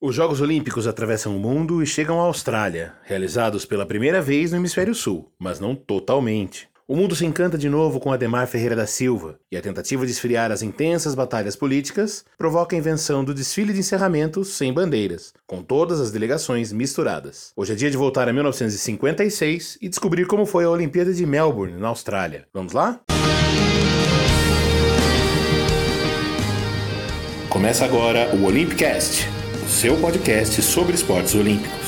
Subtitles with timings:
[0.00, 4.56] Os Jogos Olímpicos atravessam o mundo e chegam à Austrália, realizados pela primeira vez no
[4.56, 6.68] Hemisfério Sul, mas não totalmente.
[6.86, 10.12] O mundo se encanta de novo com Ademar Ferreira da Silva, e a tentativa de
[10.12, 15.64] esfriar as intensas batalhas políticas provoca a invenção do desfile de encerramento sem bandeiras, com
[15.64, 17.50] todas as delegações misturadas.
[17.56, 21.76] Hoje é dia de voltar a 1956 e descobrir como foi a Olimpíada de Melbourne,
[21.76, 22.46] na Austrália.
[22.54, 23.00] Vamos lá?
[27.50, 29.37] Começa agora o Olympicast
[29.68, 31.87] seu podcast sobre esportes olímpicos.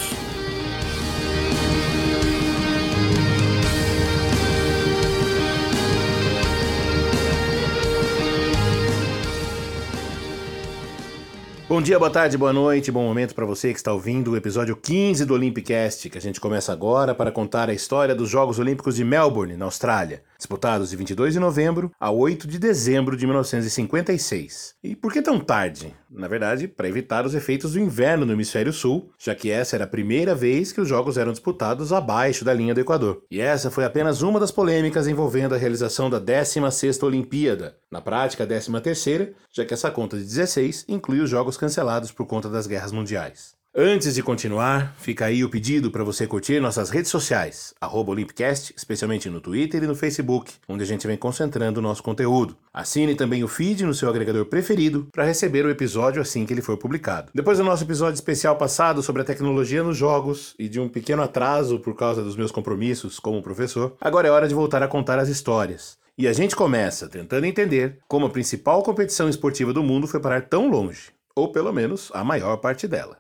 [11.71, 14.75] Bom dia, boa tarde, boa noite, bom momento para você que está ouvindo o episódio
[14.75, 18.97] 15 do Olympicast, que a gente começa agora para contar a história dos Jogos Olímpicos
[18.97, 24.75] de Melbourne, na Austrália, disputados de 22 de novembro a 8 de dezembro de 1956.
[24.83, 25.95] E por que tão tarde?
[26.11, 29.85] Na verdade, para evitar os efeitos do inverno no hemisfério sul, já que essa era
[29.85, 33.23] a primeira vez que os jogos eram disputados abaixo da linha do Equador.
[33.31, 38.43] E essa foi apenas uma das polêmicas envolvendo a realização da 16ª Olimpíada, na prática
[38.43, 42.67] a 13ª, já que essa conta de 16 inclui os jogos cancelados por conta das
[42.67, 43.61] guerras mundiais.
[43.73, 49.31] Antes de continuar, fica aí o pedido para você curtir nossas redes sociais, Olympicast, especialmente
[49.31, 52.57] no Twitter e no Facebook, onde a gente vem concentrando o nosso conteúdo.
[52.75, 56.63] Assine também o feed no seu agregador preferido para receber o episódio assim que ele
[56.63, 57.31] for publicado.
[57.33, 61.23] Depois do nosso episódio especial passado sobre a tecnologia nos jogos e de um pequeno
[61.23, 65.21] atraso por causa dos meus compromissos como professor, agora é hora de voltar a contar
[65.21, 65.97] as histórias.
[66.19, 70.43] E a gente começa tentando entender como a principal competição esportiva do mundo foi parar
[70.49, 73.19] tão longe, ou pelo menos a maior parte dela.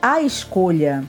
[0.00, 1.04] A escolha.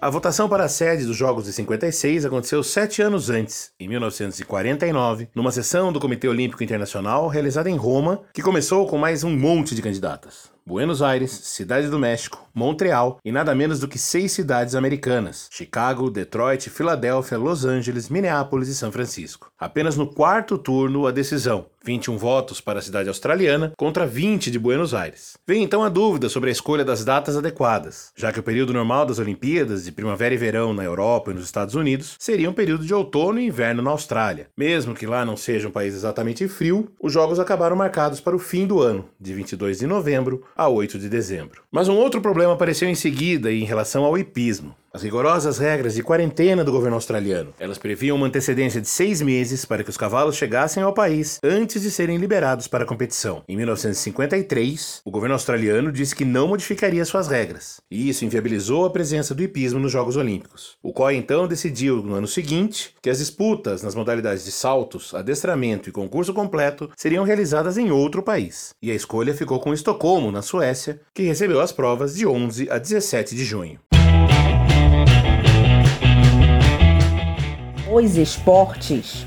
[0.00, 5.28] A votação para a sede dos Jogos de 56 aconteceu sete anos antes, em 1949,
[5.32, 9.76] numa sessão do Comitê Olímpico Internacional realizada em Roma, que começou com mais um monte
[9.76, 10.50] de candidatas.
[10.64, 16.08] Buenos Aires, Cidade do México, Montreal e nada menos do que seis cidades americanas: Chicago,
[16.08, 19.50] Detroit, Filadélfia, Los Angeles, Minneapolis e São Francisco.
[19.58, 24.58] Apenas no quarto turno a decisão, 21 votos para a cidade australiana contra 20 de
[24.58, 25.34] Buenos Aires.
[25.46, 29.06] Vem então a dúvida sobre a escolha das datas adequadas, já que o período normal
[29.06, 32.86] das Olimpíadas, de primavera e verão na Europa e nos Estados Unidos, seria um período
[32.86, 34.48] de outono e inverno na Austrália.
[34.56, 38.38] Mesmo que lá não seja um país exatamente frio, os jogos acabaram marcados para o
[38.38, 41.62] fim do ano, de 22 de novembro a 8 de dezembro.
[41.70, 44.74] Mas um outro problema apareceu em seguida em relação ao hipismo.
[44.94, 47.54] As rigorosas regras de quarentena do governo australiano.
[47.58, 51.80] Elas previam uma antecedência de seis meses para que os cavalos chegassem ao país antes
[51.80, 53.42] de serem liberados para a competição.
[53.48, 58.90] Em 1953, o governo australiano disse que não modificaria suas regras, e isso inviabilizou a
[58.90, 60.76] presença do hipismo nos Jogos Olímpicos.
[60.82, 65.88] O COI então decidiu, no ano seguinte, que as disputas nas modalidades de saltos, adestramento
[65.88, 68.74] e concurso completo seriam realizadas em outro país.
[68.82, 72.76] E a escolha ficou com Estocolmo, na Suécia, que recebeu as provas de 11 a
[72.76, 73.80] 17 de junho.
[77.94, 79.26] Os esportes.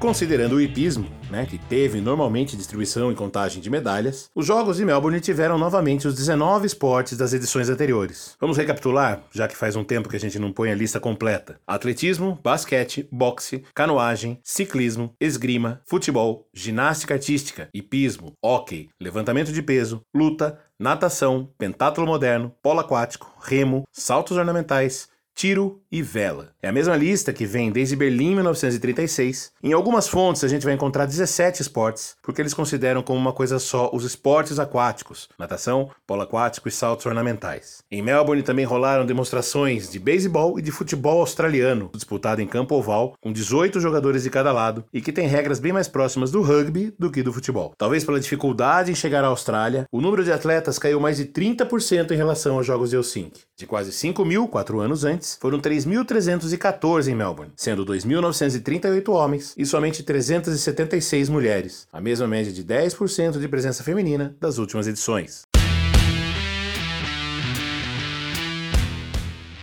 [0.00, 4.84] Considerando o hipismo, né, que teve normalmente distribuição e contagem de medalhas, os Jogos de
[4.84, 8.36] Melbourne tiveram novamente os 19 esportes das edições anteriores.
[8.40, 11.60] Vamos recapitular, já que faz um tempo que a gente não põe a lista completa:
[11.66, 20.58] atletismo, basquete, boxe, canoagem, ciclismo, esgrima, futebol, ginástica artística, hipismo, hóquei, levantamento de peso, luta,
[20.78, 26.50] natação, pentátulo moderno, polo aquático, remo, saltos ornamentais, tiro e vela.
[26.62, 29.52] É a mesma lista que vem desde Berlim 1936.
[29.62, 33.58] Em algumas fontes a gente vai encontrar 17 esportes, porque eles consideram como uma coisa
[33.58, 37.82] só os esportes aquáticos, natação, polo aquático e saltos ornamentais.
[37.90, 43.14] Em Melbourne também rolaram demonstrações de beisebol e de futebol australiano, disputado em campo oval,
[43.20, 46.94] com 18 jogadores de cada lado e que tem regras bem mais próximas do rugby
[46.98, 47.72] do que do futebol.
[47.78, 52.10] Talvez pela dificuldade em chegar à Austrália, o número de atletas caiu mais de 30%
[52.10, 53.42] em relação aos Jogos de Helsinki.
[53.56, 59.66] De quase 5 mil, quatro anos antes, foram 3.314 em Melbourne, sendo 2.938 homens e
[59.66, 65.42] somente 376 mulheres, a mesma média de 10% de presença feminina das últimas edições.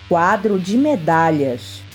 [0.08, 1.87] Quadro de medalhas.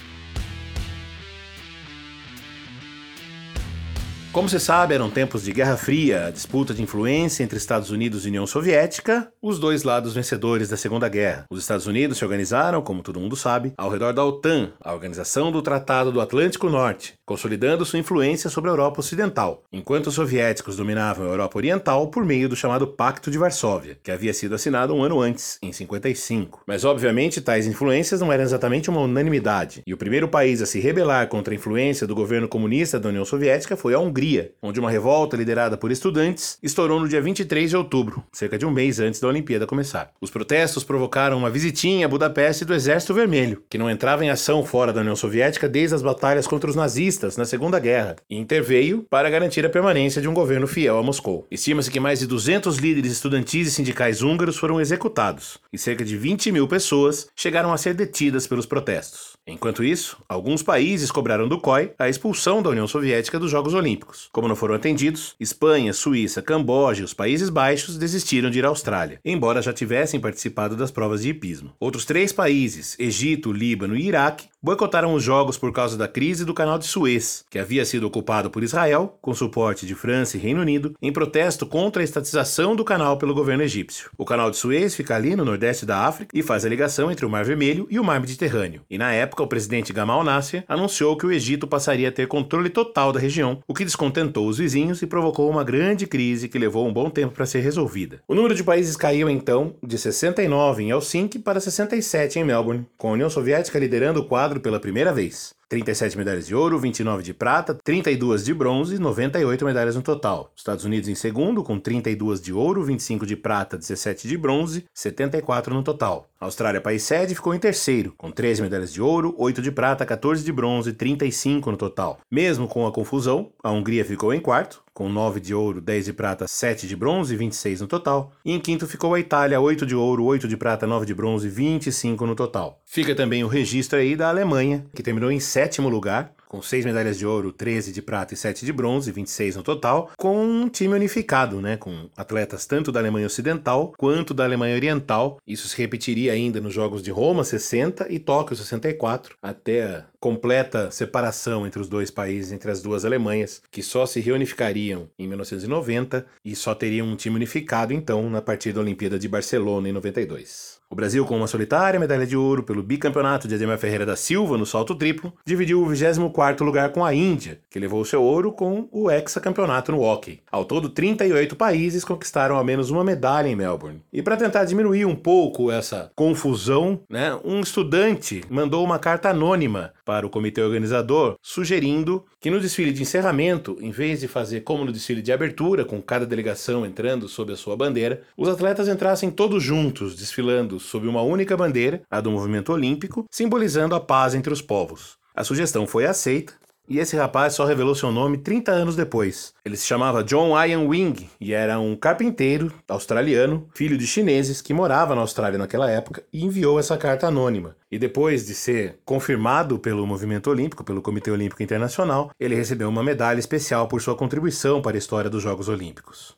[4.32, 8.28] Como se sabe, eram tempos de Guerra Fria, disputa de influência entre Estados Unidos e
[8.28, 11.44] União Soviética, os dois lados vencedores da Segunda Guerra.
[11.50, 15.52] Os Estados Unidos se organizaram, como todo mundo sabe, ao redor da OTAN, a Organização
[15.52, 20.76] do Tratado do Atlântico Norte, consolidando sua influência sobre a Europa Ocidental, enquanto os soviéticos
[20.76, 24.94] dominavam a Europa Oriental por meio do chamado Pacto de Varsóvia, que havia sido assinado
[24.94, 26.62] um ano antes, em 55.
[26.66, 30.80] Mas obviamente tais influências não eram exatamente uma unanimidade, e o primeiro país a se
[30.80, 34.78] rebelar contra a influência do governo comunista da União Soviética foi a Hungria Hungria, onde
[34.78, 39.00] uma revolta liderada por estudantes estourou no dia 23 de outubro, cerca de um mês
[39.00, 40.12] antes da Olimpíada começar.
[40.20, 44.64] Os protestos provocaram uma visitinha a Budapeste do Exército Vermelho, que não entrava em ação
[44.64, 49.04] fora da União Soviética desde as batalhas contra os nazistas na Segunda Guerra, e interveio
[49.10, 51.44] para garantir a permanência de um governo fiel a Moscou.
[51.50, 56.16] Estima-se que mais de 200 líderes estudantis e sindicais húngaros foram executados, e cerca de
[56.16, 59.32] 20 mil pessoas chegaram a ser detidas pelos protestos.
[59.44, 64.11] Enquanto isso, alguns países cobraram do COI a expulsão da União Soviética dos Jogos Olímpicos.
[64.32, 68.68] Como não foram atendidos, Espanha, Suíça, Camboja e os Países Baixos desistiram de ir à
[68.68, 71.72] Austrália, embora já tivessem participado das provas de hipismo.
[71.78, 76.54] Outros três países, Egito, Líbano e Iraque, boicotaram os Jogos por causa da crise do
[76.54, 80.60] Canal de Suez, que havia sido ocupado por Israel, com suporte de França e Reino
[80.60, 84.10] Unido, em protesto contra a estatização do canal pelo governo egípcio.
[84.16, 87.26] O Canal de Suez fica ali no nordeste da África e faz a ligação entre
[87.26, 88.82] o Mar Vermelho e o Mar Mediterrâneo.
[88.88, 92.70] E na época, o presidente Gamal Nasser anunciou que o Egito passaria a ter controle
[92.70, 96.88] total da região, o que descontentou os vizinhos e provocou uma grande crise que levou
[96.88, 98.20] um bom tempo para ser resolvida.
[98.26, 103.10] O número de países caiu então de 69 em Helsinki para 67 em Melbourne, com
[103.10, 105.54] a União Soviética liderando o quadro pela primeira vez.
[105.72, 110.52] 37 medalhas de ouro, 29 de prata, 32 de bronze e 98 medalhas no total.
[110.54, 115.74] Estados Unidos em segundo, com 32 de ouro, 25 de prata, 17 de bronze, 74
[115.74, 116.28] no total.
[116.38, 120.44] Austrália, país sede, ficou em terceiro, com 13 medalhas de ouro, 8 de prata, 14
[120.44, 122.20] de bronze, 35 no total.
[122.30, 126.12] Mesmo com a confusão, a Hungria ficou em quarto, com 9 de ouro, 10 de
[126.12, 128.32] prata, 7 de bronze e 26 no total.
[128.44, 131.46] E em quinto ficou a Itália, 8 de ouro, 8 de prata, 9 de bronze
[131.46, 132.80] e 25 no total.
[132.84, 137.18] Fica também o registro aí da Alemanha, que terminou em sétimo lugar, com 6 medalhas
[137.18, 140.94] de ouro, 13 de prata e 7 de bronze, 26 no total, com um time
[140.94, 145.38] unificado, né, com atletas tanto da Alemanha Ocidental quanto da Alemanha Oriental.
[145.46, 150.90] Isso se repetiria ainda nos Jogos de Roma 60 e Tóquio 64, até a completa
[150.90, 156.26] separação entre os dois países, entre as duas Alemanhas, que só se reunificariam em 1990
[156.44, 160.81] e só teriam um time unificado então na partir da Olimpíada de Barcelona em 92.
[160.92, 164.58] O Brasil, com uma solitária medalha de ouro pelo bicampeonato de Ademar Ferreira da Silva
[164.58, 168.90] no salto triplo, dividiu o 24º lugar com a Índia, que levou seu ouro com
[168.92, 170.40] o hexacampeonato no hockey.
[170.52, 174.02] Ao todo, 38 países conquistaram ao menos uma medalha em Melbourne.
[174.12, 179.94] E para tentar diminuir um pouco essa confusão, né, um estudante mandou uma carta anônima
[180.04, 184.84] para o comitê organizador, sugerindo que no desfile de encerramento, em vez de fazer como
[184.84, 189.30] no desfile de abertura, com cada delegação entrando sob a sua bandeira, os atletas entrassem
[189.30, 194.52] todos juntos, desfilando sob uma única bandeira, a do movimento olímpico, simbolizando a paz entre
[194.52, 195.16] os povos.
[195.34, 196.52] A sugestão foi aceita
[196.88, 199.54] e esse rapaz só revelou seu nome 30 anos depois.
[199.64, 204.74] Ele se chamava John Ian Wing e era um carpinteiro australiano, filho de chineses, que
[204.74, 207.76] morava na Austrália naquela época e enviou essa carta anônima.
[207.90, 213.02] E depois de ser confirmado pelo movimento olímpico, pelo Comitê Olímpico Internacional, ele recebeu uma
[213.02, 216.36] medalha especial por sua contribuição para a história dos Jogos Olímpicos.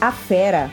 [0.00, 0.70] A Fera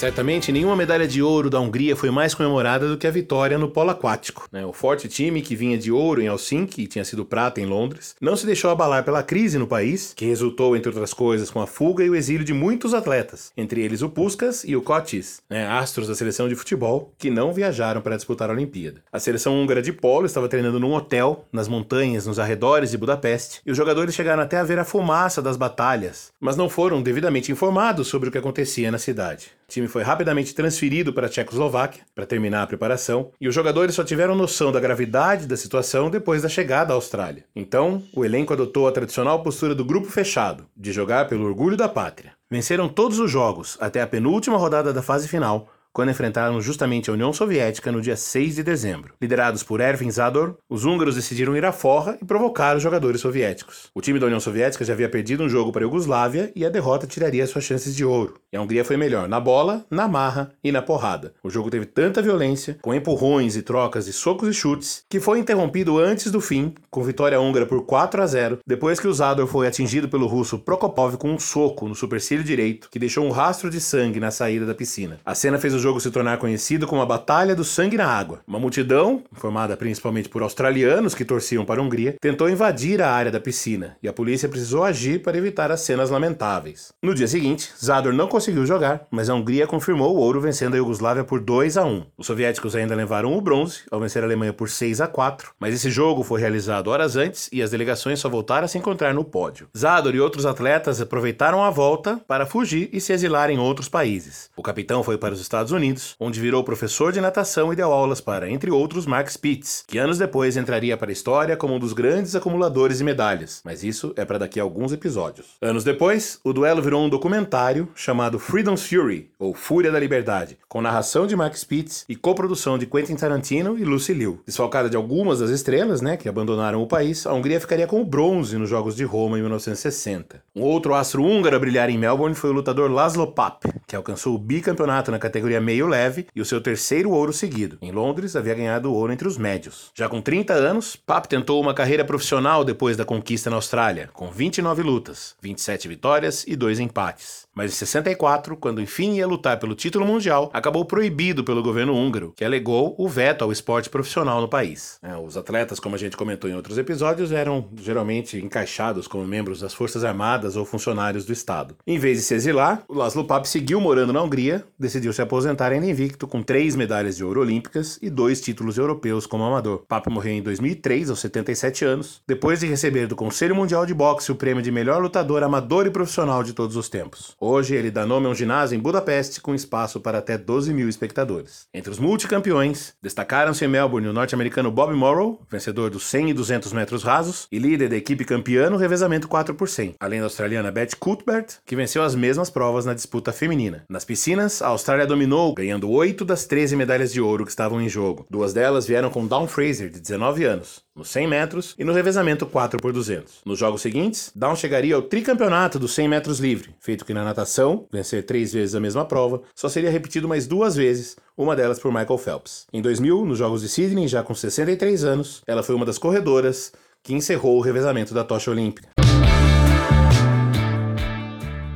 [0.00, 3.68] Certamente nenhuma medalha de ouro da Hungria foi mais comemorada do que a vitória no
[3.68, 4.48] polo aquático.
[4.50, 4.64] Né?
[4.64, 8.16] O forte time, que vinha de ouro em Helsinki e tinha sido prata em Londres,
[8.18, 11.66] não se deixou abalar pela crise no país, que resultou, entre outras coisas, com a
[11.66, 15.66] fuga e o exílio de muitos atletas, entre eles o Puskas e o Kotis, né?
[15.66, 19.02] astros da seleção de futebol, que não viajaram para disputar a Olimpíada.
[19.12, 23.60] A seleção húngara de polo estava treinando num hotel, nas montanhas, nos arredores de Budapeste,
[23.66, 27.52] e os jogadores chegaram até a ver a fumaça das batalhas, mas não foram devidamente
[27.52, 29.59] informados sobre o que acontecia na cidade.
[29.70, 34.02] Time foi rapidamente transferido para a Tchecoslováquia para terminar a preparação, e os jogadores só
[34.02, 37.44] tiveram noção da gravidade da situação depois da chegada à Austrália.
[37.54, 41.88] Então, o elenco adotou a tradicional postura do grupo fechado, de jogar pelo orgulho da
[41.88, 42.32] pátria.
[42.50, 47.12] Venceram todos os jogos até a penúltima rodada da fase final, quando enfrentaram justamente a
[47.12, 49.14] União Soviética no dia 6 de dezembro.
[49.20, 53.90] Liderados por Ervin Zador, os húngaros decidiram ir à forra e provocar os jogadores soviéticos.
[53.94, 56.68] O time da União Soviética já havia perdido um jogo para a Iugoslávia e a
[56.68, 58.34] derrota tiraria suas chances de ouro.
[58.52, 61.34] E a Hungria foi melhor na bola, na marra e na porrada.
[61.42, 65.38] O jogo teve tanta violência, com empurrões e trocas de socos e chutes, que foi
[65.38, 69.46] interrompido antes do fim, com vitória húngara por 4 a 0, depois que o Zador
[69.46, 73.70] foi atingido pelo russo Prokopov com um soco no supercílio direito, que deixou um rastro
[73.70, 75.18] de sangue na saída da piscina.
[75.24, 78.40] A cena fez o jogo se tornar conhecido como a Batalha do Sangue na Água.
[78.46, 83.32] Uma multidão, formada principalmente por australianos que torciam para a Hungria, tentou invadir a área
[83.32, 86.92] da piscina e a polícia precisou agir para evitar as cenas lamentáveis.
[87.02, 90.76] No dia seguinte, Zador não conseguiu jogar, mas a Hungria confirmou o ouro vencendo a
[90.76, 92.04] Iugoslávia por 2 a 1.
[92.18, 95.74] Os soviéticos ainda levaram o bronze ao vencer a Alemanha por 6 a 4, mas
[95.74, 99.24] esse jogo foi realizado horas antes e as delegações só voltaram a se encontrar no
[99.24, 99.68] pódio.
[99.76, 104.50] Zador e outros atletas aproveitaram a volta para fugir e se exilar em outros países.
[104.56, 108.20] O capitão foi para os Estados Unidos, onde virou professor de natação e deu aulas
[108.20, 111.92] para, entre outros, Mark Spitz, que anos depois entraria para a história como um dos
[111.92, 115.46] grandes acumuladores de medalhas, mas isso é para daqui a alguns episódios.
[115.60, 120.80] Anos depois, o duelo virou um documentário chamado Freedom's Fury, ou Fúria da Liberdade, com
[120.80, 124.40] narração de Mark Spitz e coprodução de Quentin Tarantino e Lucy Liu.
[124.46, 128.04] Desfalcada de algumas das estrelas, né, que abandonaram o país, a Hungria ficaria com o
[128.04, 130.42] bronze nos Jogos de Roma em 1960.
[130.54, 134.34] Um outro astro húngaro a brilhar em Melbourne foi o lutador Laszlo Papp, que alcançou
[134.34, 137.78] o bicampeonato na categoria meio leve e o seu terceiro ouro seguido.
[137.82, 139.90] Em Londres, havia ganhado ouro entre os médios.
[139.94, 144.30] Já com 30 anos, Papp tentou uma carreira profissional depois da conquista na Austrália, com
[144.30, 147.46] 29 lutas, 27 vitórias e 2 empates.
[147.54, 152.32] Mas em 64, quando enfim ia lutar pelo título mundial, acabou proibido pelo governo húngaro,
[152.36, 154.98] que alegou o veto ao esporte profissional no país.
[155.02, 159.60] É, os atletas, como a gente comentou em outros episódios, eram geralmente encaixados como membros
[159.60, 161.76] das Forças Armadas ou funcionários do Estado.
[161.86, 165.72] Em vez de se exilar, o Laszlo Papp seguiu morando na Hungria, decidiu se aposentar
[165.72, 169.84] ainda invicto com três medalhas de ouro olímpicas e dois títulos europeus como amador.
[169.88, 174.30] Papp morreu em 2003, aos 77 anos, depois de receber do Conselho Mundial de Boxe
[174.30, 177.34] o prêmio de melhor lutador amador e profissional de todos os tempos.
[177.52, 180.88] Hoje, ele dá nome a um ginásio em Budapeste com espaço para até 12 mil
[180.88, 181.66] espectadores.
[181.74, 186.72] Entre os multicampeões, destacaram-se em Melbourne o norte-americano Bob Morrow, vencedor dos 100 e 200
[186.72, 190.70] metros rasos e líder da equipe campeã no revezamento 4 por 100, além da australiana
[190.70, 193.82] Beth Cuthbert, que venceu as mesmas provas na disputa feminina.
[193.90, 197.88] Nas piscinas, a Austrália dominou, ganhando 8 das 13 medalhas de ouro que estavam em
[197.88, 198.26] jogo.
[198.30, 202.46] Duas delas vieram com Dawn Fraser, de 19 anos, nos 100 metros e no revezamento
[202.46, 203.40] 4 por 200.
[203.44, 207.86] Nos jogos seguintes, Dawn chegaria ao tricampeonato dos 100 metros livre, feito que na natação,
[207.90, 211.90] vencer três vezes a mesma prova, só seria repetido mais duas vezes, uma delas por
[211.90, 212.66] Michael Phelps.
[212.72, 216.72] Em 2000, nos Jogos de Sydney, já com 63 anos, ela foi uma das corredoras
[217.02, 218.90] que encerrou o revezamento da tocha olímpica.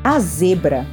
[0.05, 0.87] A zebra.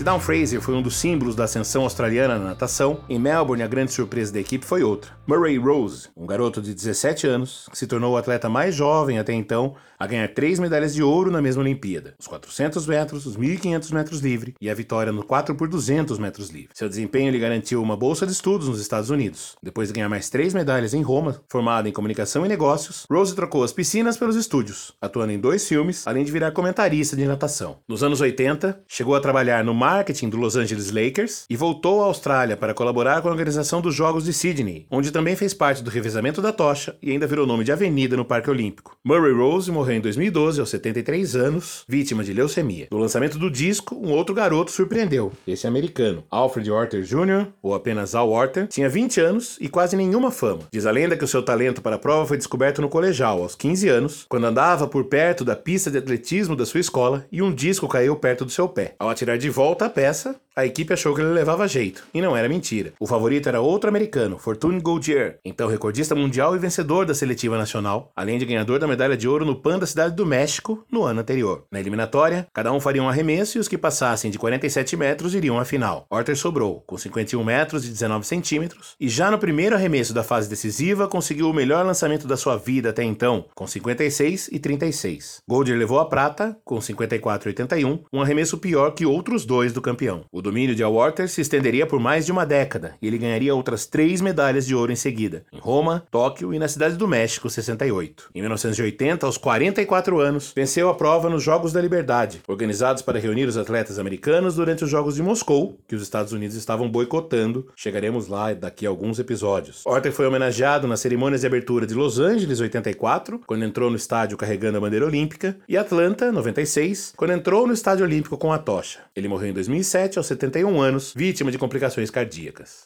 [0.00, 3.66] Se Down Fraser foi um dos símbolos da ascensão australiana na natação, em Melbourne a
[3.66, 5.10] grande surpresa da equipe foi outra.
[5.26, 9.34] Murray Rose, um garoto de 17 anos, que se tornou o atleta mais jovem até
[9.34, 13.92] então a ganhar três medalhas de ouro na mesma Olimpíada: os 400 metros, os 1.500
[13.92, 16.70] metros livre e a vitória no 4 por 200 metros livre.
[16.72, 19.56] Seu desempenho lhe garantiu uma bolsa de estudos nos Estados Unidos.
[19.62, 23.62] Depois de ganhar mais três medalhas em Roma, formada em comunicação e negócios, Rose trocou
[23.62, 27.78] as piscinas pelos estúdios, atuando em dois filmes, além de virar comentarista de natação.
[27.86, 32.06] Nos anos 80, chegou a trabalhar no marketing do Los Angeles Lakers e voltou à
[32.06, 35.90] Austrália para colaborar com a organização dos Jogos de Sydney, onde também fez parte do
[35.90, 38.96] revezamento da tocha e ainda virou nome de avenida no Parque Olímpico.
[39.04, 42.88] Murray Rose morreu em 2012, aos 73 anos, vítima de leucemia.
[42.90, 46.24] No lançamento do disco, um outro garoto surpreendeu, esse americano.
[46.30, 50.62] Alfred Orter Jr., ou apenas Al Orter, tinha 20 anos e quase nenhuma fama.
[50.72, 53.54] Diz a lenda que o seu talento para a prova foi descoberto no colegial, aos
[53.54, 57.52] 15 anos, quando andava por perto da pista de atletismo da sua escola e um
[57.52, 58.94] disco caiu perto do seu pé.
[58.98, 62.36] Ao atirar de volta a peça, a equipe achou que ele levava jeito, e não
[62.36, 62.92] era mentira.
[62.98, 68.10] O favorito era outro americano, Fortune Gauthier, então recordista mundial e vencedor da seletiva nacional,
[68.16, 71.20] além de ganhador da medalha de ouro no PAN da Cidade do México no ano
[71.20, 71.64] anterior.
[71.70, 75.58] Na eliminatória, cada um faria um arremesso e os que passassem de 47 metros iriam
[75.58, 76.06] à final.
[76.10, 80.48] Orter sobrou, com 51 metros e 19 centímetros, e já no primeiro arremesso da fase
[80.48, 85.42] decisiva conseguiu o melhor lançamento da sua vida até então, com 56 e 36.
[85.48, 89.80] Gauthier levou a prata, com 54 e 81, um arremesso pior que outros dois do
[89.80, 90.24] campeão.
[90.32, 93.86] O domínio de Walter se estenderia por mais de uma década e ele ganharia outras
[93.86, 98.30] três medalhas de ouro em seguida, em Roma, Tóquio e na Cidade do México, 68.
[98.34, 103.44] Em 1980, aos 44 anos, venceu a prova nos Jogos da Liberdade, organizados para reunir
[103.44, 107.68] os atletas americanos durante os Jogos de Moscou, que os Estados Unidos estavam boicotando.
[107.76, 109.86] Chegaremos lá daqui a alguns episódios.
[109.86, 114.36] Orter foi homenageado nas cerimônias de abertura de Los Angeles, 84, quando entrou no estádio
[114.36, 118.98] carregando a bandeira olímpica, e Atlanta, 96, quando entrou no estádio olímpico com a tocha.
[119.14, 122.84] Ele morreu em 2007, aos 71 anos, vítima de complicações cardíacas.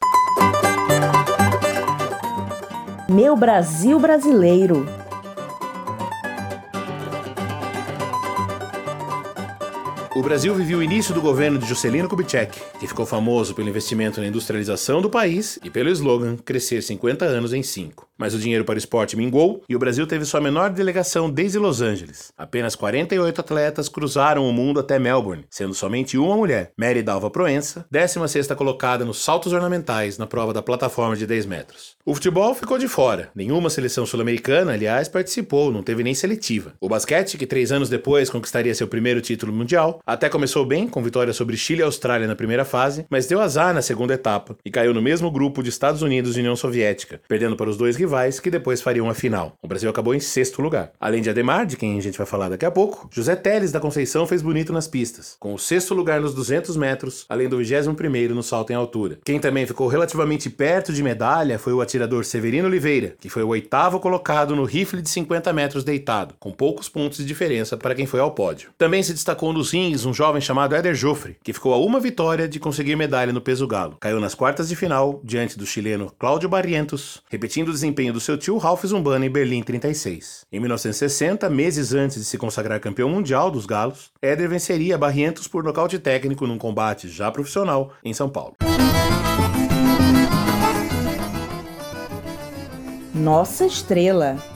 [3.09, 5.04] Meu Brasil brasileiro.
[10.17, 14.21] O Brasil viveu o início do governo de Juscelino Kubitschek, que ficou famoso pelo investimento
[14.21, 18.09] na industrialização do país e pelo slogan Crescer 50 anos em 5.
[18.17, 21.59] Mas o dinheiro para o esporte mingou e o Brasil teve sua menor delegação desde
[21.59, 22.33] Los Angeles.
[22.39, 27.85] Apenas 48 atletas cruzaram o mundo até Melbourne, sendo somente uma mulher, Mary Dalva Proença,
[27.93, 31.97] 16ª colocada nos saltos ornamentais na prova da plataforma de 10 metros.
[32.07, 33.31] O futebol ficou de fora.
[33.35, 36.75] Nenhuma seleção sul-americana, aliás, participou, não teve nem seletiva.
[36.81, 41.03] O basquete, que três anos depois conquistaria seu primeiro título mundial, até começou bem, com
[41.03, 44.71] vitória sobre Chile e Austrália na primeira fase, mas deu azar na segunda etapa e
[44.71, 48.39] caiu no mesmo grupo de Estados Unidos e União Soviética, perdendo para os dois rivais
[48.39, 49.57] que depois fariam a final.
[49.63, 50.93] O Brasil acabou em sexto lugar.
[51.01, 53.81] Além de Ademar, de quem a gente vai falar daqui a pouco, José Teles da
[53.81, 57.95] Conceição fez bonito nas pistas, com o sexto lugar nos 200 metros, além do 21
[57.95, 59.21] primeiro no salto em altura.
[59.25, 63.49] Quem também ficou relativamente perto de medalha foi o atirador Severino Oliveira, que foi o
[63.49, 68.05] oitavo colocado no rifle de 50 metros deitado, com poucos pontos de diferença para quem
[68.05, 68.69] foi ao pódio.
[68.77, 72.49] Também se destacou nos rings um jovem chamado Éder Joffre, que ficou a uma vitória
[72.49, 73.99] de conseguir medalha no peso galo.
[74.01, 78.39] Caiu nas quartas de final diante do chileno Cláudio Barrientos, repetindo o desempenho do seu
[78.39, 80.47] tio Ralph Zumbano em Berlim 36.
[80.51, 85.63] Em 1960, meses antes de se consagrar campeão mundial dos galos, Éder venceria Barrientos por
[85.63, 88.55] nocaute técnico num combate já profissional em São Paulo.
[93.15, 94.54] Nossa estrela.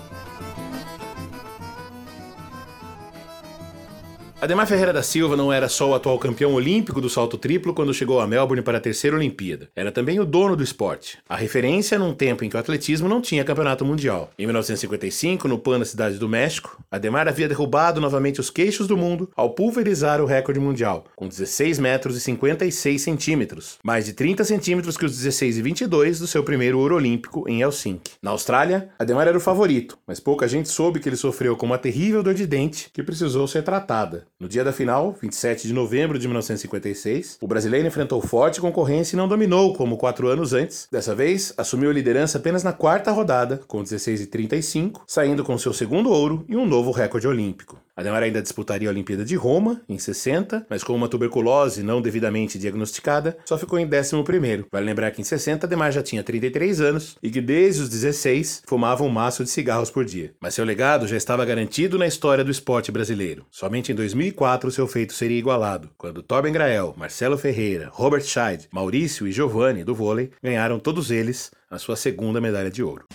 [4.40, 7.92] Ademar Ferreira da Silva não era só o atual campeão olímpico do salto triplo quando
[7.92, 9.68] chegou a Melbourne para a terceira Olimpíada.
[9.74, 11.18] Era também o dono do esporte.
[11.28, 14.30] A referência num tempo em que o atletismo não tinha campeonato mundial.
[14.38, 18.96] Em 1955, no PAN na Cidade do México, Ademar havia derrubado novamente os queixos do
[18.96, 24.44] mundo ao pulverizar o recorde mundial, com 16 metros e 56 centímetros, mais de 30
[24.44, 28.12] centímetros que os 16 e 22 do seu primeiro ouro olímpico em Helsinki.
[28.22, 31.76] Na Austrália, Ademar era o favorito, mas pouca gente soube que ele sofreu com uma
[31.76, 34.27] terrível dor de dente que precisou ser tratada.
[34.40, 39.18] No dia da final, 27 de novembro de 1956, o brasileiro enfrentou forte concorrência e
[39.18, 40.86] não dominou como quatro anos antes.
[40.92, 45.58] Dessa vez, assumiu a liderança apenas na quarta rodada, com 16 e 35, saindo com
[45.58, 47.80] seu segundo ouro e um novo recorde olímpico.
[47.98, 52.56] Ademar ainda disputaria a Olimpíada de Roma, em 60, mas com uma tuberculose não devidamente
[52.56, 54.68] diagnosticada, só ficou em 11 primeiro.
[54.70, 58.62] Vale lembrar que em 60 Ademar já tinha 33 anos e que desde os 16
[58.64, 60.32] fumava um maço de cigarros por dia.
[60.40, 63.44] Mas seu legado já estava garantido na história do esporte brasileiro.
[63.50, 69.26] Somente em 2004 seu feito seria igualado, quando Torben Grael, Marcelo Ferreira, Robert Scheid, Maurício
[69.26, 73.06] e Giovanni do vôlei ganharam todos eles a sua segunda medalha de ouro.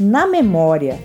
[0.00, 0.96] Na memória.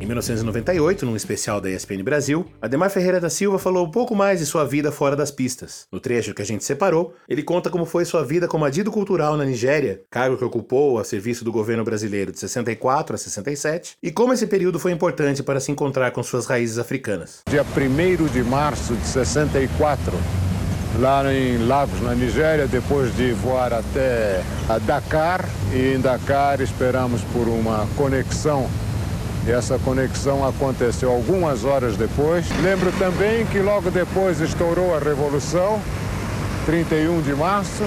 [0.00, 4.40] Em 1998, num especial da ESPN Brasil, Ademar Ferreira da Silva falou um pouco mais
[4.40, 5.86] de sua vida fora das pistas.
[5.92, 9.36] No trecho que a gente separou, ele conta como foi sua vida como adido cultural
[9.36, 14.10] na Nigéria, cargo que ocupou a serviço do governo brasileiro de 64 a 67, e
[14.10, 17.42] como esse período foi importante para se encontrar com suas raízes africanas.
[17.48, 20.12] Dia 1 de março de 64,
[20.98, 24.42] lá em Lagos, na Nigéria, depois de voar até
[24.86, 25.44] Dakar.
[25.72, 28.68] E em Dakar esperamos por uma conexão.
[29.46, 32.46] E essa conexão aconteceu algumas horas depois.
[32.62, 35.80] Lembro também que logo depois estourou a Revolução,
[36.64, 37.84] 31 de março,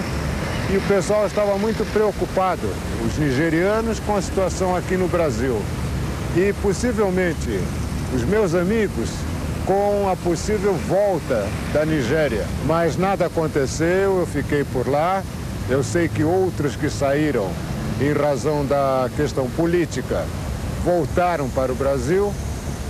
[0.71, 2.69] e o pessoal estava muito preocupado,
[3.05, 5.61] os nigerianos, com a situação aqui no Brasil.
[6.35, 7.59] E possivelmente
[8.13, 9.09] os meus amigos
[9.69, 12.43] com a possível volta da Nigéria.
[12.65, 15.21] Mas nada aconteceu, eu fiquei por lá.
[15.69, 17.47] Eu sei que outros que saíram
[18.01, 20.25] em razão da questão política
[20.83, 22.33] voltaram para o Brasil,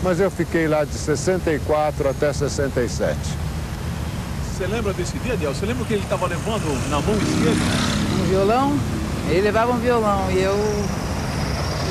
[0.01, 3.17] mas eu fiquei lá de 64 até 67.
[4.53, 5.53] Você lembra desse dia, Del?
[5.53, 7.59] Você lembra que ele estava levando na mão esquerda?
[8.21, 8.79] Um violão?
[9.29, 10.55] Ele levava um violão e eu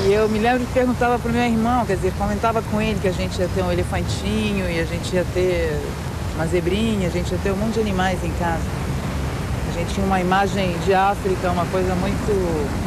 [0.05, 3.07] e eu me lembro que perguntava pro meu irmão, quer dizer, comentava com ele que
[3.07, 5.77] a gente ia ter um elefantinho e a gente ia ter
[6.35, 8.63] uma zebrinha, a gente ia ter um monte de animais em casa.
[9.69, 12.79] A gente tinha uma imagem de África, uma coisa muito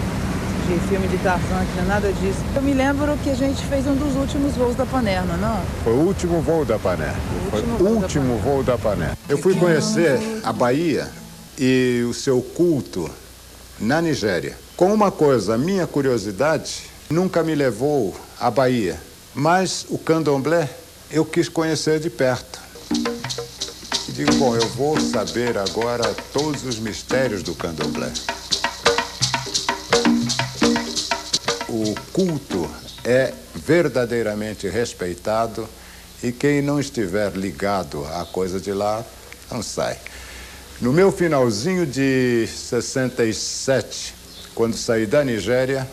[0.68, 2.38] de filme de Tarzan, que não é nada disso.
[2.54, 5.60] Eu me lembro que a gente fez um dos últimos voos da Panerma, não?
[5.84, 6.76] Foi o último voo da.
[6.76, 8.42] O último Foi o último Pané.
[8.42, 9.12] voo da Pané.
[9.28, 11.08] Eu fui conhecer a Bahia
[11.58, 13.10] e o seu culto
[13.78, 14.56] na Nigéria.
[14.76, 18.98] Com uma coisa, a minha curiosidade nunca me levou à Bahia,
[19.34, 20.68] mas o candomblé
[21.10, 22.58] eu quis conhecer de perto.
[24.08, 28.10] E digo, bom, eu vou saber agora todos os mistérios do candomblé.
[31.68, 32.68] O culto
[33.04, 35.68] é verdadeiramente respeitado
[36.22, 39.04] e quem não estiver ligado à coisa de lá
[39.50, 39.98] não sai.
[40.80, 44.14] No meu finalzinho de 67,
[44.54, 45.86] quando saí da Nigéria,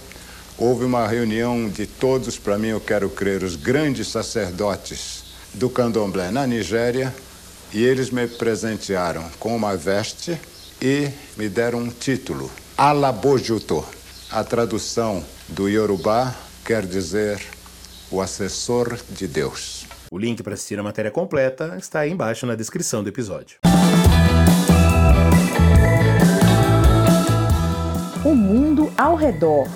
[0.60, 6.30] houve uma reunião de todos, para mim eu quero crer, os grandes sacerdotes do candomblé
[6.32, 7.14] na Nigéria,
[7.74, 10.40] e eles me presentearam com uma veste
[10.82, 13.86] e me deram um título, Alabojuto.
[14.30, 17.42] A tradução do Yorubá quer dizer
[18.12, 19.86] o assessor de Deus.
[20.12, 23.60] O link para assistir a matéria completa está aí embaixo na descrição do episódio.
[28.26, 29.68] O mundo ao redor.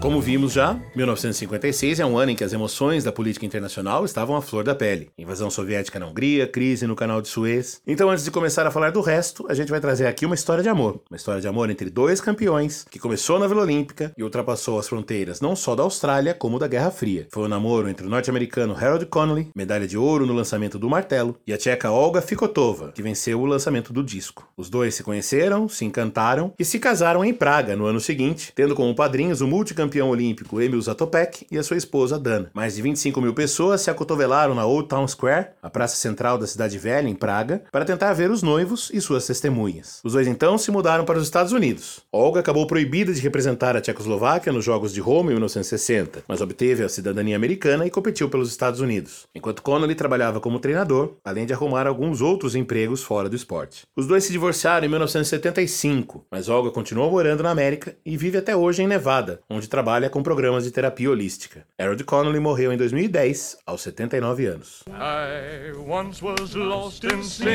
[0.00, 4.34] Como vimos já, 1956 é um ano em que as emoções da política internacional estavam
[4.34, 5.10] à flor da pele.
[5.18, 7.82] Invasão soviética na Hungria, crise no canal de Suez.
[7.86, 10.62] Então, antes de começar a falar do resto, a gente vai trazer aqui uma história
[10.62, 11.02] de amor.
[11.10, 14.88] Uma história de amor entre dois campeões, que começou na Vila Olímpica e ultrapassou as
[14.88, 17.28] fronteiras não só da Austrália, como da Guerra Fria.
[17.30, 20.88] Foi o um namoro entre o norte-americano Harold Connolly, medalha de ouro no lançamento do
[20.88, 24.48] martelo, e a tcheca Olga Fikotova, que venceu o lançamento do disco.
[24.56, 28.74] Os dois se conheceram, se encantaram e se casaram em Praga no ano seguinte, tendo
[28.74, 32.48] como padrinhos o multicampeão campeão olímpico Emil Zatopek e a sua esposa Dana.
[32.54, 36.46] Mais de 25 mil pessoas se acotovelaram na Old Town Square, a praça central da
[36.46, 40.00] cidade velha, em Praga, para tentar ver os noivos e suas testemunhas.
[40.04, 42.02] Os dois então se mudaram para os Estados Unidos.
[42.12, 46.84] Olga acabou proibida de representar a Tchecoslováquia nos Jogos de Roma em 1960, mas obteve
[46.84, 51.52] a cidadania americana e competiu pelos Estados Unidos, enquanto Connolly trabalhava como treinador, além de
[51.52, 53.82] arrumar alguns outros empregos fora do esporte.
[53.96, 58.54] Os dois se divorciaram em 1975, mas Olga continuou morando na América e vive até
[58.54, 61.64] hoje em Nevada, onde trabalha trabalha com programas de terapia holística.
[61.78, 64.84] Harold Connolly morreu em 2010, aos 79 anos.
[64.88, 67.48] I once was lost in sin,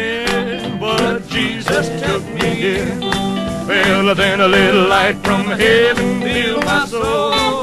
[0.79, 2.99] but Jesus took me in.
[4.15, 6.19] Then a little light from heaven
[6.65, 7.54] my soul.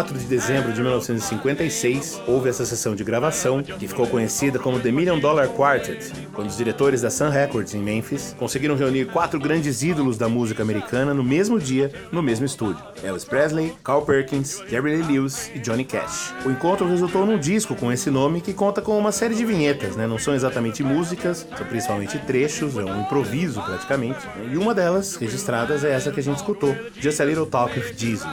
[0.00, 4.90] 4 de dezembro de 1956, houve essa sessão de gravação, que ficou conhecida como The
[4.90, 9.82] Million Dollar Quartet, quando os diretores da Sun Records em Memphis conseguiram reunir quatro grandes
[9.82, 14.96] ídolos da música americana no mesmo dia, no mesmo estúdio: Elvis Presley, Carl Perkins, Jerry
[14.96, 16.32] Lee Lewis e Johnny Cash.
[16.46, 19.96] O encontro resultou num disco com esse nome que conta com uma série de vinhetas,
[19.96, 20.06] né?
[20.06, 24.26] Não são exatamente músicas, são principalmente trechos, é um improviso praticamente.
[24.50, 27.92] E uma delas, registradas, é essa que a gente escutou, Just a Little Talk with
[27.98, 28.26] Jesus.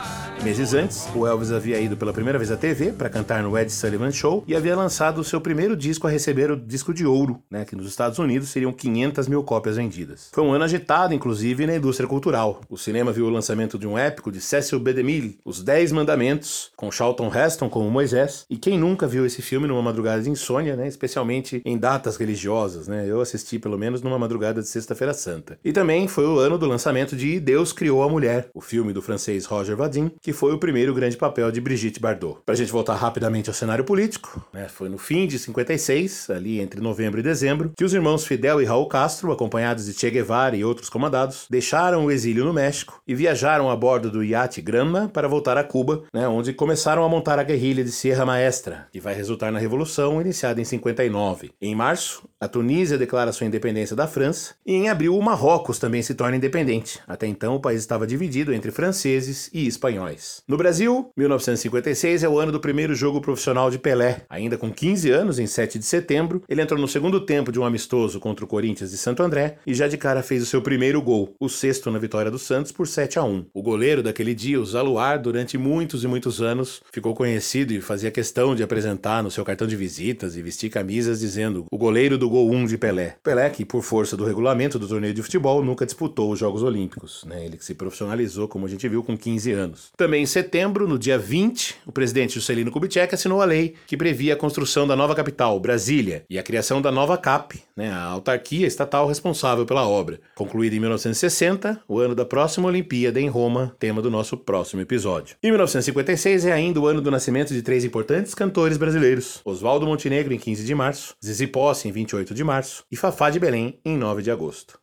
[0.44, 3.72] Meses antes, o Elvis havia ido pela primeira vez à TV para cantar no Ed
[3.72, 7.42] Sullivan Show e havia lançado o seu primeiro disco a receber o disco de ouro,
[7.50, 10.30] né, que nos Estados Unidos seriam 500 mil cópias vendidas.
[10.32, 12.62] Foi um ano agitado, inclusive, na indústria cultural.
[12.70, 14.94] O cinema viu o lançamento de um épico de Cecil B.
[14.94, 19.68] DeMille, Os Dez Mandamentos, com Charlton Heston como Moisés, e quem nunca viu esse filme
[19.68, 23.06] numa madrugada de insônia, né, especialmente em datas religiosas, né?
[23.08, 25.58] Eu assisti pelo menos numa madrugada de Sexta-feira Santa.
[25.64, 29.02] E também foi o ano do lançamento de Deus Criou a Mulher, o filme do
[29.02, 32.40] francês Roger Vadim, que foi o primeiro grande papel de Brigitte Bardot.
[32.46, 36.82] Pra gente voltar rapidamente ao cenário político, né, foi no fim de 56, ali entre
[36.82, 40.64] novembro e dezembro, que os irmãos Fidel e Raul Castro, acompanhados de Che Guevara e
[40.64, 45.28] outros comandados, deixaram o exílio no México e viajaram a bordo do iate Granma para
[45.28, 49.14] voltar a Cuba, né, onde começaram a montar a guerrilha de Sierra Maestra, que vai
[49.14, 51.52] resultar na Revolução iniciada em 59.
[51.62, 56.02] Em março, a Tunísia declara sua independência da França e em abril o Marrocos também
[56.02, 57.00] se torna independente.
[57.08, 60.44] Até então o país estava dividido entre franceses e espanhóis.
[60.48, 64.22] No Brasil, 1956 é o ano do primeiro jogo profissional de Pelé.
[64.30, 67.66] Ainda com 15 anos, em 7 de setembro, ele entrou no segundo tempo de um
[67.66, 71.02] amistoso contra o Corinthians de Santo André e já de cara fez o seu primeiro
[71.02, 73.48] gol, o sexto na vitória do Santos por 7 a 1.
[73.54, 78.10] O goleiro daquele dia, o Zaluar, durante muitos e muitos anos, ficou conhecido e fazia
[78.10, 82.30] questão de apresentar no seu cartão de visitas e vestir camisas dizendo o goleiro do
[82.30, 83.18] gol 1 de Pelé.
[83.22, 87.26] Pelé, que por força do regulamento do torneio de futebol nunca disputou os Jogos Olímpicos,
[87.26, 87.46] né?
[87.46, 89.92] Ele que se profissionalizou, como a gente viu, com 15 anos.
[89.98, 94.34] Também em setembro, no dia 20, o presidente Juscelino Kubitschek assinou a lei que previa
[94.34, 98.68] a construção da nova capital, Brasília, e a criação da nova CAP, né, a autarquia
[98.68, 100.20] estatal responsável pela obra.
[100.36, 105.36] Concluída em 1960, o ano da próxima Olimpíada em Roma, tema do nosso próximo episódio.
[105.42, 110.34] Em 1956 é ainda o ano do nascimento de três importantes cantores brasileiros: Oswaldo Montenegro
[110.34, 113.98] em 15 de março, Zizi Posse em 28 de março e Fafá de Belém em
[113.98, 114.80] 9 de agosto.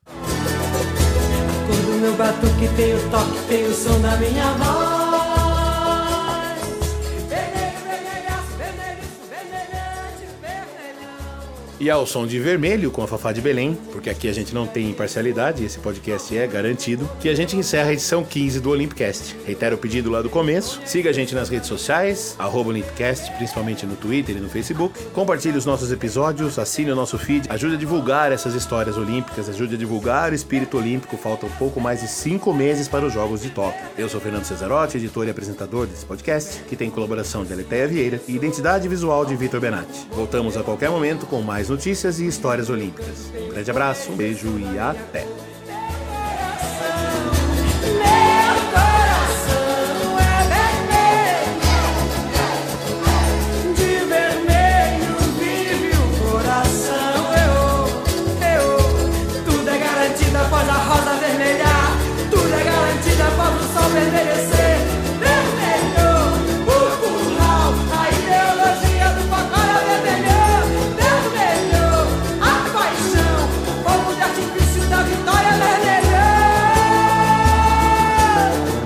[1.67, 4.94] Quando meu batuque tem o toque, tem o som da minha voz.
[11.81, 14.65] E ao som de vermelho com a Fafá de Belém, porque aqui a gente não
[14.65, 19.35] tem imparcialidade, esse podcast é garantido, que a gente encerra a edição 15 do Olympicast.
[19.45, 23.85] Reitero o pedido lá do começo, siga a gente nas redes sociais, arroba Olympicast, principalmente
[23.87, 27.79] no Twitter e no Facebook, compartilhe os nossos episódios, assine o nosso feed, ajude a
[27.79, 32.55] divulgar essas histórias olímpicas, ajude a divulgar o espírito olímpico, faltam pouco mais de cinco
[32.55, 33.85] meses para os Jogos de Tóquio.
[33.99, 38.21] Eu sou Fernando Cesarotti, editor e apresentador desse podcast, que tem colaboração de Aleteia Vieira
[38.29, 40.07] e identidade visual de Vitor Benatti.
[40.13, 43.33] Voltamos a qualquer momento com mais notícias e histórias olímpicas.
[43.35, 45.27] Um grande abraço, um beijo e até!